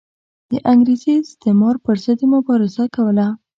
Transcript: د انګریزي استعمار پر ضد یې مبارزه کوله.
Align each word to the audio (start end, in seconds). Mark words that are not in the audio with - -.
د 0.51 0.53
انګریزي 0.71 1.13
استعمار 1.19 1.75
پر 1.85 1.95
ضد 2.03 2.19
یې 2.21 2.27
مبارزه 2.35 2.83
کوله. 2.95 3.27